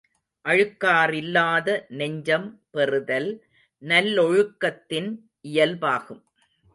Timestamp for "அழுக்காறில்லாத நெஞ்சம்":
0.45-2.47